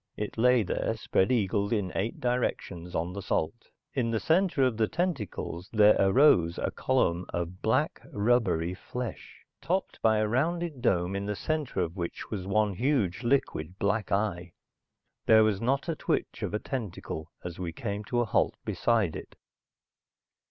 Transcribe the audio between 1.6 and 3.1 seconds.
in eight directions,